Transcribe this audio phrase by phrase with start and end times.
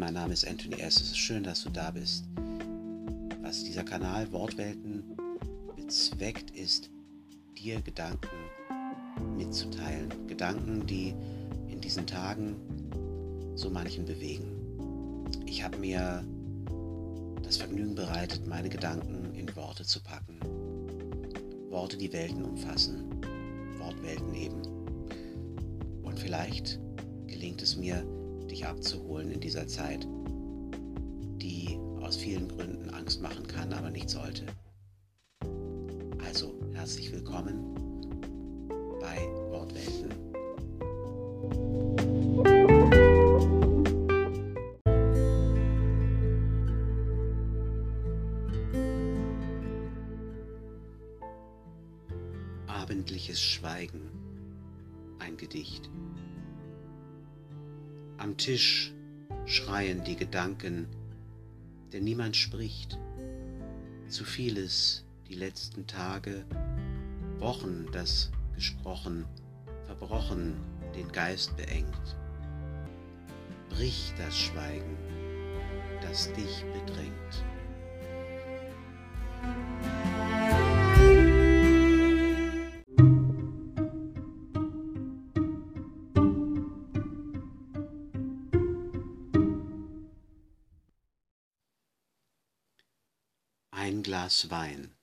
[0.00, 0.96] mein Name ist Anthony S.
[0.96, 2.24] Es ist schön, dass du da bist.
[3.42, 5.04] Was dieser Kanal Wortwelten
[5.76, 6.88] bezweckt, ist,
[7.58, 8.28] dir Gedanken
[9.36, 10.08] mitzuteilen.
[10.26, 11.14] Gedanken, die
[11.68, 12.56] in diesen Tagen
[13.56, 15.26] so manchen bewegen.
[15.44, 16.24] Ich habe mir
[17.42, 20.40] das Vergnügen bereitet, meine Gedanken in Worte zu packen.
[21.68, 23.04] Worte, die Welten umfassen.
[23.78, 24.62] Wortwelten eben.
[26.02, 26.80] Und vielleicht
[27.26, 28.02] gelingt es mir,
[28.50, 30.06] dich abzuholen in dieser Zeit,
[31.38, 34.44] die aus vielen Gründen Angst machen kann, aber nicht sollte.
[36.24, 37.74] Also, herzlich willkommen
[39.00, 39.18] bei
[39.50, 40.10] Wortwelten.
[52.66, 54.10] Abendliches Schweigen,
[55.20, 55.88] ein Gedicht.
[58.20, 58.92] Am Tisch
[59.46, 60.86] schreien die Gedanken,
[61.90, 62.98] denn niemand spricht.
[64.08, 66.44] Zu vieles die letzten Tage,
[67.38, 69.24] Wochen das gesprochen,
[69.86, 70.60] verbrochen
[70.94, 72.18] den Geist beengt.
[73.70, 74.98] Brich das Schweigen,
[76.02, 77.44] das dich bedrängt.
[93.82, 94.94] Ein Glas Wein.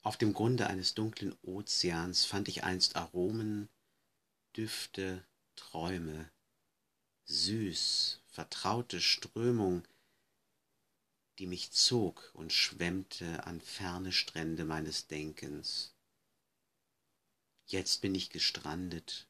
[0.00, 3.68] Auf dem Grunde eines dunklen Ozeans fand ich einst Aromen,
[4.56, 5.22] Düfte,
[5.54, 6.30] Träume,
[7.26, 9.86] süß, vertraute Strömung,
[11.38, 15.94] die mich zog und schwemmte an ferne Strände meines Denkens.
[17.66, 19.28] Jetzt bin ich gestrandet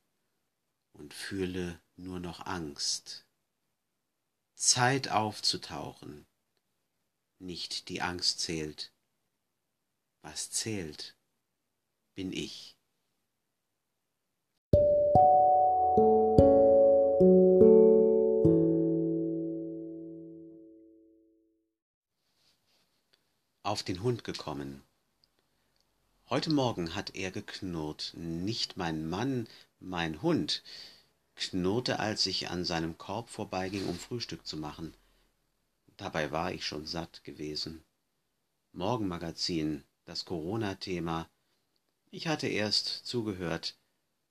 [0.93, 3.27] und fühle nur noch Angst.
[4.55, 6.25] Zeit aufzutauchen,
[7.39, 8.93] nicht die Angst zählt.
[10.23, 11.17] Was zählt,
[12.15, 12.77] bin ich.
[23.63, 24.83] Auf den Hund gekommen.
[26.29, 29.49] Heute Morgen hat er geknurrt, nicht mein Mann,
[29.79, 30.63] mein Hund,
[31.37, 34.95] knurrte, als ich an seinem Korb vorbeiging, um Frühstück zu machen.
[35.97, 37.85] Dabei war ich schon satt gewesen.
[38.73, 41.31] Morgenmagazin, das Corona-Thema.
[42.11, 43.79] Ich hatte erst zugehört,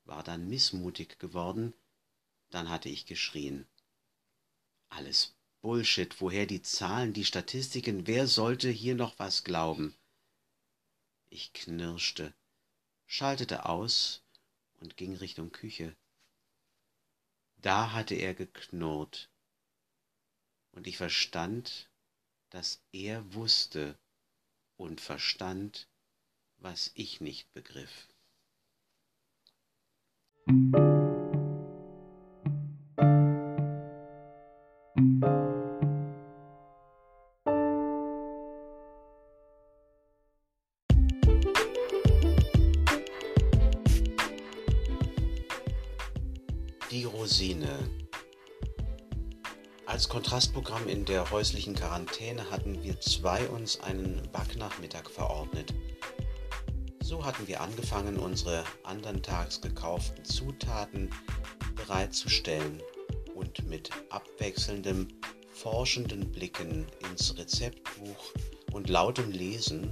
[0.04, 1.74] war dann missmutig geworden,
[2.52, 3.68] dann hatte ich geschrien.
[4.90, 9.96] Alles Bullshit, woher die Zahlen, die Statistiken, wer sollte hier noch was glauben?
[11.30, 12.36] Ich knirschte,
[13.08, 14.22] schaltete aus
[14.80, 15.96] und ging Richtung Küche.
[17.58, 19.32] Da hatte er geknurrt
[20.76, 21.90] und ich verstand,
[22.50, 23.98] dass er wusste
[24.78, 25.88] und verstand,
[26.58, 28.10] was ich nicht begriff.
[46.92, 48.05] Die Rosine
[50.06, 55.74] als Kontrastprogramm in der häuslichen Quarantäne hatten wir zwei uns einen Backnachmittag verordnet.
[57.02, 61.10] So hatten wir angefangen, unsere andern Tags gekauften Zutaten
[61.74, 62.84] bereitzustellen
[63.34, 65.08] und mit abwechselndem,
[65.52, 68.32] forschenden Blicken ins Rezeptbuch
[68.74, 69.92] und lautem Lesen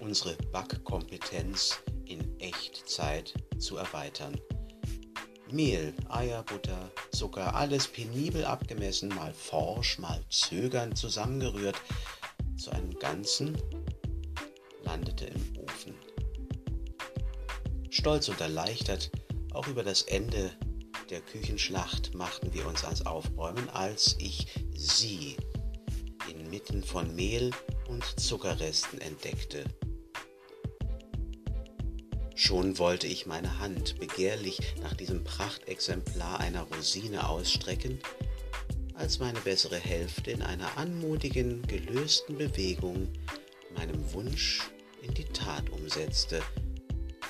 [0.00, 4.40] unsere Backkompetenz in Echtzeit zu erweitern.
[5.52, 11.80] Mehl, Eier, Butter, Zucker, alles penibel abgemessen, mal forsch, mal zögernd zusammengerührt,
[12.58, 13.56] zu einem Ganzen
[14.84, 15.94] landete im Ofen.
[17.88, 19.10] Stolz und erleichtert,
[19.54, 20.52] auch über das Ende
[21.08, 25.38] der Küchenschlacht machten wir uns ans Aufräumen, als ich sie
[26.30, 27.50] inmitten von Mehl
[27.88, 29.64] und Zuckerresten entdeckte.
[32.38, 37.98] Schon wollte ich meine Hand begehrlich nach diesem Prachtexemplar einer Rosine ausstrecken,
[38.92, 43.08] als meine bessere Hälfte in einer anmutigen, gelösten Bewegung
[43.74, 44.60] meinem Wunsch
[45.00, 46.42] in die Tat umsetzte,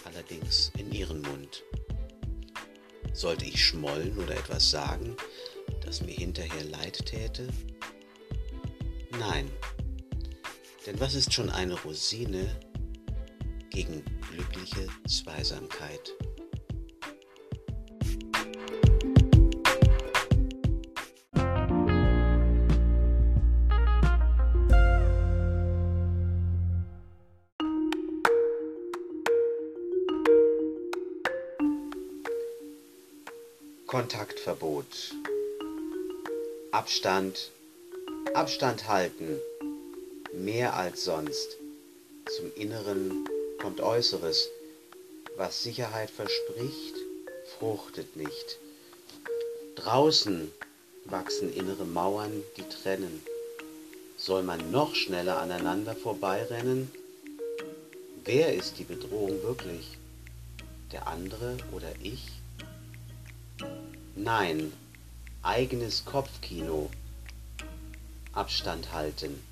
[0.04, 1.62] allerdings in ihren Mund.
[3.12, 5.16] Sollte ich schmollen oder etwas sagen,
[5.84, 7.46] das mir hinterher leid täte?
[9.20, 9.48] Nein,
[10.84, 12.58] denn was ist schon eine Rosine
[13.76, 14.02] gegen
[14.32, 16.14] glückliche Zweisamkeit.
[33.86, 34.86] Kontaktverbot.
[36.72, 37.50] Abstand.
[38.32, 39.38] Abstand halten.
[40.32, 41.58] Mehr als sonst.
[42.38, 43.26] Zum Inneren
[43.60, 44.48] kommt Äußeres.
[45.36, 46.94] Was Sicherheit verspricht,
[47.58, 48.58] fruchtet nicht.
[49.76, 50.50] Draußen
[51.04, 53.22] wachsen innere Mauern, die trennen.
[54.16, 56.90] Soll man noch schneller aneinander vorbeirennen?
[58.24, 59.98] Wer ist die Bedrohung wirklich?
[60.92, 62.26] Der andere oder ich?
[64.14, 64.72] Nein,
[65.42, 66.90] eigenes Kopfkino.
[68.32, 69.42] Abstand halten.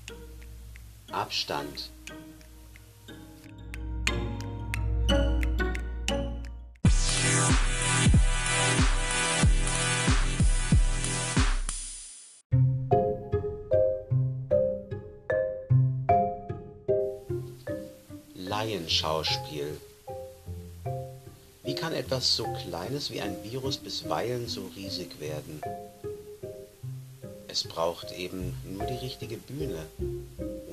[1.11, 1.91] Abstand.
[18.95, 19.77] Laienschauspiel.
[21.63, 25.61] Wie kann etwas so Kleines wie ein Virus bisweilen so riesig werden?
[27.49, 29.85] Es braucht eben nur die richtige Bühne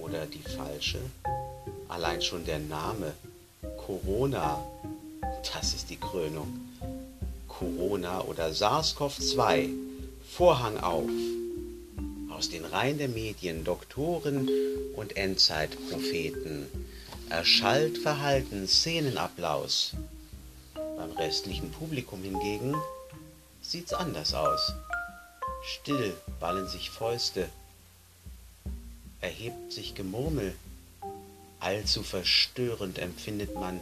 [0.01, 1.01] oder die falsche.
[1.89, 3.13] Allein schon der Name
[3.87, 4.63] Corona,
[5.53, 6.61] das ist die Krönung.
[7.49, 9.69] Corona oder SARS-CoV-2,
[10.31, 11.11] Vorhang auf.
[12.31, 14.49] Aus den Reihen der Medien, Doktoren
[14.95, 16.67] und Endzeitpropheten
[17.33, 19.93] erschallt Verhalten, Szenenapplaus.
[20.75, 22.77] Beim restlichen Publikum hingegen
[23.63, 24.75] sieht's anders aus.
[25.65, 27.49] Still ballen sich Fäuste,
[29.23, 30.55] erhebt sich Gemurmel.
[31.59, 33.81] Allzu verstörend empfindet man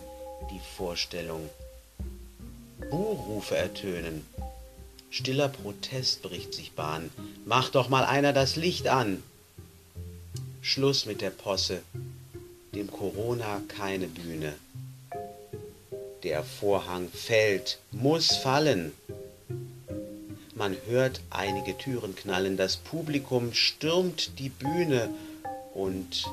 [0.52, 1.50] die Vorstellung.
[2.88, 4.24] Buhrufe ertönen.
[5.10, 7.10] Stiller Protest bricht sich Bahn.
[7.46, 9.24] Mach doch mal einer das Licht an.
[10.62, 11.82] Schluss mit der Posse
[12.74, 14.54] dem Corona keine Bühne.
[16.22, 18.92] Der Vorhang fällt, muss fallen.
[20.54, 25.08] Man hört einige Türen knallen, das Publikum stürmt die Bühne
[25.74, 26.24] und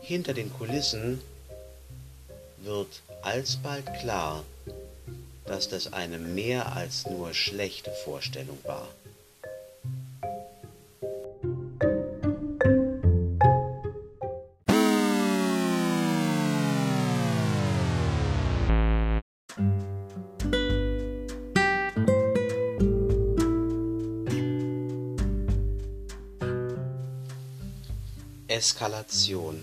[0.00, 1.20] hinter den Kulissen
[2.58, 4.44] wird alsbald klar,
[5.46, 8.88] dass das eine mehr als nur schlechte Vorstellung war.
[28.66, 29.62] Eskalation.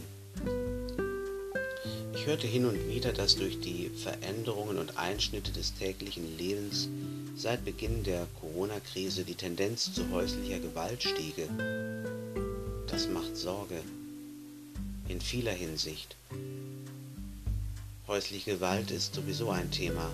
[2.14, 6.88] Ich hörte hin und wieder, dass durch die Veränderungen und Einschnitte des täglichen Lebens
[7.36, 11.50] seit Beginn der Corona-Krise die Tendenz zu häuslicher Gewalt stiege.
[12.88, 13.82] Das macht Sorge.
[15.10, 16.16] In vieler Hinsicht.
[18.08, 20.10] Häusliche Gewalt ist sowieso ein Thema.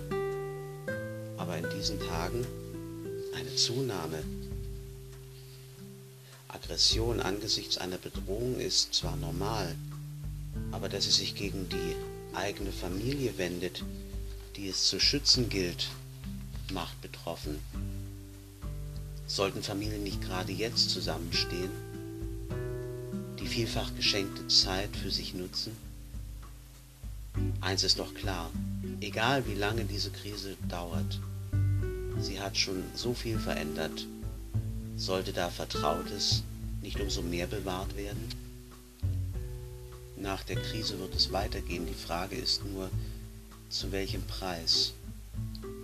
[1.38, 2.44] Aber in diesen Tagen
[3.36, 4.24] eine Zunahme.
[6.69, 9.74] Aggression angesichts einer Bedrohung ist zwar normal,
[10.71, 11.95] aber dass sie sich gegen die
[12.35, 13.83] eigene Familie wendet,
[14.56, 15.88] die es zu schützen gilt,
[16.71, 17.57] macht betroffen.
[19.26, 21.71] Sollten Familien nicht gerade jetzt zusammenstehen,
[23.40, 25.76] die vielfach geschenkte Zeit für sich nutzen?
[27.61, 28.52] Eins ist doch klar,
[29.02, 31.19] egal wie lange diese Krise dauert,
[32.21, 34.06] sie hat schon so viel verändert
[34.99, 36.44] sollte da Vertrautes
[36.81, 38.24] nicht umso mehr bewahrt werden?
[40.18, 41.86] Nach der Krise wird es weitergehen.
[41.88, 42.90] Die Frage ist nur,
[43.69, 44.94] zu welchem Preis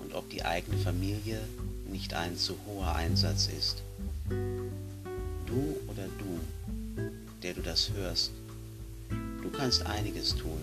[0.01, 1.39] und ob die eigene Familie
[1.87, 3.83] nicht ein zu hoher Einsatz ist.
[5.45, 6.39] Du oder du,
[7.43, 8.31] der du das hörst,
[9.41, 10.59] du kannst einiges tun,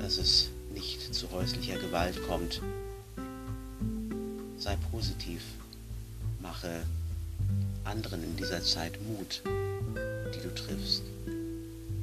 [0.00, 2.60] dass es nicht zu häuslicher Gewalt kommt.
[4.58, 5.42] Sei positiv
[6.40, 6.82] mache
[7.86, 11.02] anderen in dieser Zeit Mut, die du triffst.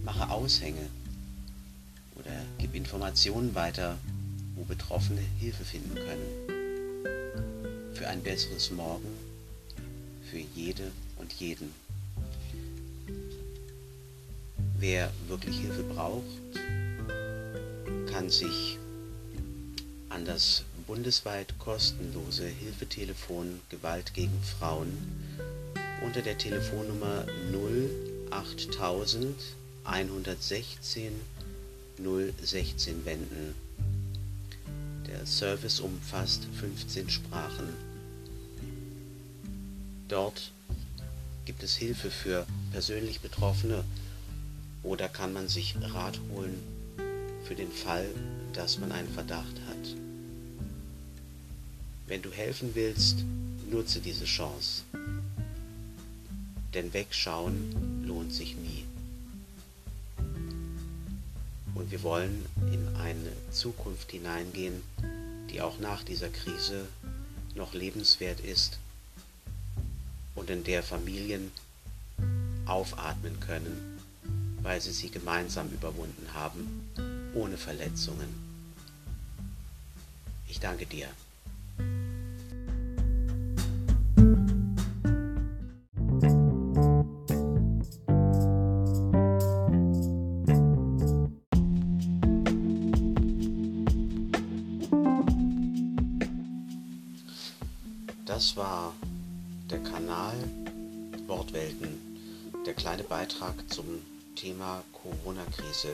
[0.03, 0.89] Mache Aushänge
[2.15, 3.97] oder gib Informationen weiter,
[4.55, 7.93] wo Betroffene Hilfe finden können.
[7.93, 9.07] Für ein besseres Morgen,
[10.29, 11.71] für jede und jeden.
[14.79, 16.23] Wer wirklich Hilfe braucht,
[18.11, 18.77] kann sich
[20.09, 24.97] an das bundesweit kostenlose Hilfetelefon Gewalt gegen Frauen
[26.03, 27.25] unter der Telefonnummer
[28.29, 29.35] 08000
[29.85, 31.11] 116
[31.97, 33.55] 016 wenden.
[35.07, 37.67] Der Service umfasst 15 Sprachen.
[40.07, 40.51] Dort
[41.45, 43.83] gibt es Hilfe für persönlich Betroffene
[44.83, 46.61] oder kann man sich Rat holen
[47.45, 48.07] für den Fall,
[48.53, 49.95] dass man einen Verdacht hat.
[52.07, 53.23] Wenn du helfen willst,
[53.69, 54.83] nutze diese Chance.
[56.73, 58.85] Denn wegschauen lohnt sich nie.
[61.75, 64.81] Und wir wollen in eine Zukunft hineingehen,
[65.49, 66.87] die auch nach dieser Krise
[67.55, 68.79] noch lebenswert ist
[70.35, 71.51] und in der Familien
[72.65, 73.99] aufatmen können,
[74.61, 76.89] weil sie sie gemeinsam überwunden haben,
[77.33, 78.29] ohne Verletzungen.
[80.47, 81.07] Ich danke dir.
[98.33, 98.95] Das war
[99.69, 100.33] der Kanal
[101.27, 101.99] Wortwelten,
[102.65, 103.85] der kleine Beitrag zum
[104.35, 105.89] Thema Corona-Krise.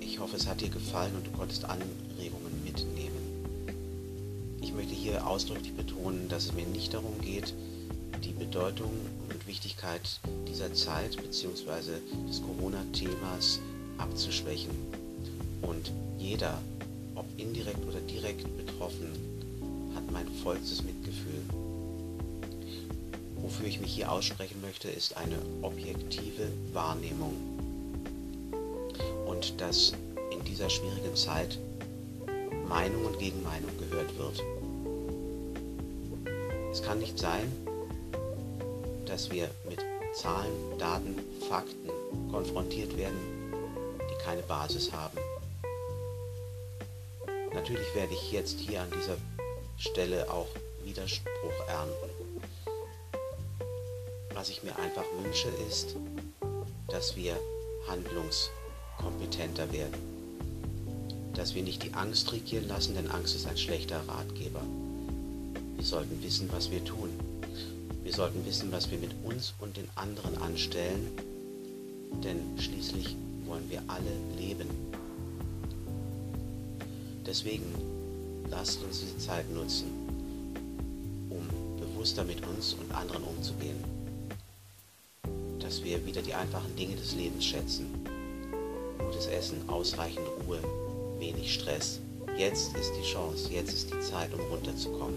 [0.00, 3.76] Ich hoffe, es hat dir gefallen und du konntest Anregungen mitnehmen.
[4.62, 7.52] Ich möchte hier ausdrücklich betonen, dass es mir nicht darum geht,
[8.24, 8.92] die Bedeutung
[9.28, 10.18] und Wichtigkeit
[10.48, 11.98] dieser Zeit bzw.
[12.26, 13.60] des Corona-Themas
[13.98, 14.70] abzuschwächen.
[15.60, 16.58] Und jeder,
[17.16, 19.29] ob indirekt oder direkt betroffen,
[19.94, 21.42] hat mein vollstes Mitgefühl.
[23.36, 27.34] Wofür ich mich hier aussprechen möchte, ist eine objektive Wahrnehmung.
[29.26, 29.92] Und dass
[30.30, 31.58] in dieser schwierigen Zeit
[32.68, 34.42] Meinung und Gegenmeinung gehört wird.
[36.70, 37.50] Es kann nicht sein,
[39.06, 41.18] dass wir mit Zahlen, Daten,
[41.48, 41.90] Fakten
[42.30, 43.18] konfrontiert werden,
[43.98, 45.18] die keine Basis haben.
[47.52, 49.16] Natürlich werde ich jetzt hier an dieser
[49.80, 50.48] Stelle auch
[50.84, 52.10] Widerspruch ernten.
[54.34, 55.96] Was ich mir einfach wünsche, ist,
[56.88, 57.34] dass wir
[57.88, 59.94] handlungskompetenter werden.
[61.34, 64.60] Dass wir nicht die Angst regieren lassen, denn Angst ist ein schlechter Ratgeber.
[65.76, 67.08] Wir sollten wissen, was wir tun.
[68.02, 71.10] Wir sollten wissen, was wir mit uns und den anderen anstellen,
[72.22, 74.68] denn schließlich wollen wir alle leben.
[77.24, 77.99] Deswegen
[78.50, 79.86] lasst uns diese Zeit nutzen,
[81.30, 83.82] um bewusster mit uns und anderen umzugehen.
[85.60, 87.86] Dass wir wieder die einfachen Dinge des Lebens schätzen.
[88.98, 90.58] Gutes Essen, ausreichend Ruhe,
[91.18, 92.00] wenig Stress.
[92.36, 95.16] Jetzt ist die Chance, jetzt ist die Zeit, um runterzukommen.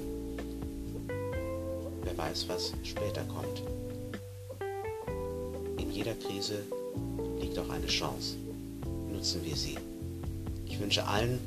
[2.03, 3.63] Wer weiß, was später kommt.
[5.79, 6.63] In jeder Krise
[7.39, 8.35] liegt auch eine Chance.
[9.11, 9.77] Nutzen wir sie.
[10.65, 11.39] Ich wünsche allen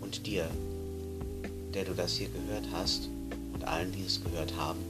[0.00, 0.48] und dir
[1.76, 3.10] der du das hier gehört hast
[3.52, 4.80] und allen, die es gehört haben,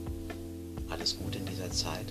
[0.89, 2.05] alles Gute in dieser Zeit.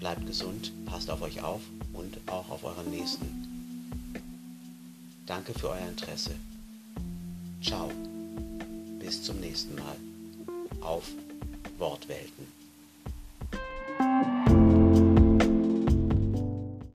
[0.00, 1.60] Bleibt gesund, passt auf euch auf
[1.92, 4.12] und auch auf euren Nächsten.
[5.24, 6.34] Danke für euer Interesse.
[7.62, 7.92] Ciao.
[8.98, 9.96] Bis zum nächsten Mal.
[10.80, 11.04] Auf
[11.78, 12.51] Wortwelten.